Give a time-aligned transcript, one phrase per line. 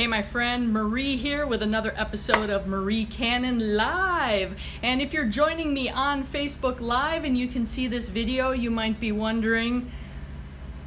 [0.00, 4.58] Hey, my friend Marie here with another episode of Marie Cannon Live.
[4.82, 8.70] And if you're joining me on Facebook Live and you can see this video, you
[8.70, 9.92] might be wondering,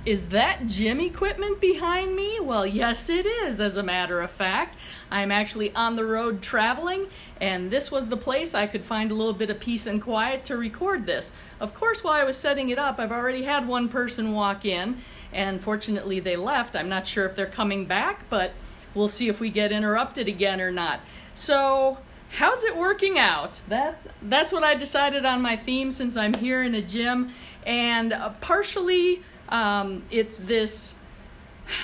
[0.03, 2.39] is that gym equipment behind me?
[2.39, 4.77] Well, yes, it is, as a matter of fact.
[5.11, 7.05] I'm actually on the road traveling,
[7.39, 10.43] and this was the place I could find a little bit of peace and quiet
[10.45, 11.31] to record this.
[11.59, 15.03] Of course, while I was setting it up, I've already had one person walk in,
[15.31, 16.75] and fortunately they left.
[16.75, 18.53] I'm not sure if they're coming back, but
[18.93, 20.99] we'll see if we get interrupted again or not.
[21.33, 21.97] So,
[22.31, 23.59] how's it working out?
[23.67, 27.31] That that's what I decided on my theme since I'm here in a gym,
[27.65, 30.95] and uh, partially um, it's this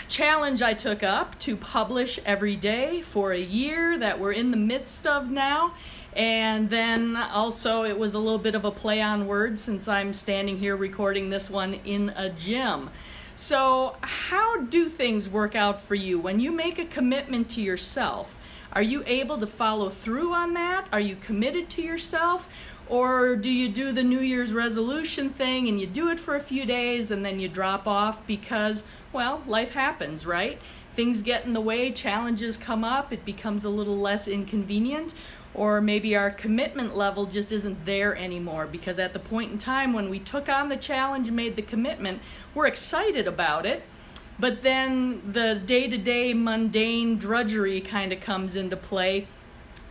[0.08, 4.57] challenge I took up to publish every day for a year that we're in the
[4.57, 5.73] midst of now.
[6.16, 10.13] And then also, it was a little bit of a play on words since I'm
[10.13, 12.90] standing here recording this one in a gym.
[13.41, 18.35] So, how do things work out for you when you make a commitment to yourself?
[18.73, 20.90] Are you able to follow through on that?
[20.91, 22.49] Are you committed to yourself?
[22.90, 26.41] Or do you do the New Year's resolution thing and you do it for a
[26.41, 30.60] few days and then you drop off because, well, life happens, right?
[30.99, 35.13] Things get in the way, challenges come up, it becomes a little less inconvenient.
[35.53, 39.93] Or maybe our commitment level just isn't there anymore because at the point in time
[39.93, 42.21] when we took on the challenge and made the commitment,
[42.53, 43.83] we're excited about it.
[44.39, 49.29] But then the day to day mundane drudgery kind of comes into play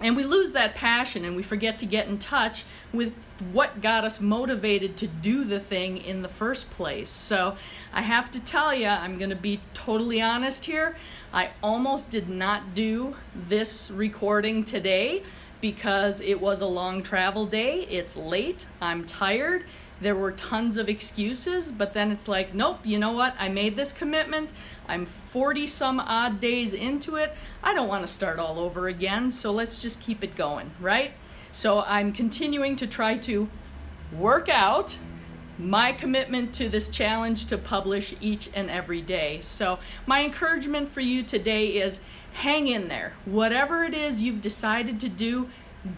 [0.01, 3.15] and we lose that passion and we forget to get in touch with
[3.53, 7.09] what got us motivated to do the thing in the first place.
[7.09, 7.57] So
[7.93, 10.97] I have to tell you, I'm going to be totally honest here.
[11.33, 15.23] I almost did not do this recording today
[15.61, 17.81] because it was a long travel day.
[17.91, 18.67] It's late.
[18.81, 19.65] I'm tired
[20.01, 23.35] there were tons of excuses, but then it's like, nope, you know what?
[23.39, 24.51] I made this commitment.
[24.87, 27.35] I'm 40 some odd days into it.
[27.63, 31.13] I don't want to start all over again, so let's just keep it going, right?
[31.53, 33.49] So I'm continuing to try to
[34.17, 34.97] work out
[35.59, 39.41] my commitment to this challenge to publish each and every day.
[39.43, 42.01] So, my encouragement for you today is
[42.35, 43.15] hang in there.
[43.25, 45.49] Whatever it is you've decided to do,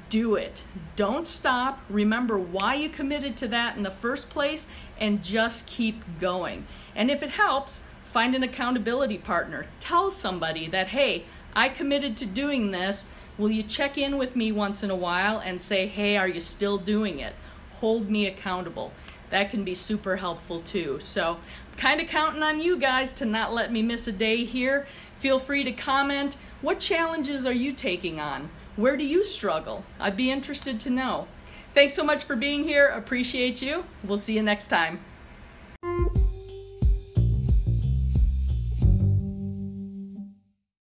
[0.09, 0.63] do it.
[0.97, 1.81] Don't stop.
[1.89, 4.67] Remember why you committed to that in the first place
[4.99, 6.67] and just keep going.
[6.95, 9.67] And if it helps, find an accountability partner.
[9.81, 11.25] Tell somebody that, hey,
[11.55, 13.05] I committed to doing this.
[13.39, 16.41] Will you check in with me once in a while and say, hey, are you
[16.41, 17.35] still doing it?
[17.81, 18.93] Hold me accountable.
[19.31, 20.99] That can be super helpful too.
[21.01, 21.39] So,
[21.77, 24.87] kind of counting on you guys to not let me miss a day here.
[25.17, 26.37] Feel free to comment.
[26.61, 28.51] What challenges are you taking on?
[28.81, 29.85] Where do you struggle?
[29.99, 31.29] I'd be interested to know.
[31.75, 32.87] Thanks so much for being here.
[32.87, 33.85] Appreciate you.
[34.03, 35.01] We'll see you next time.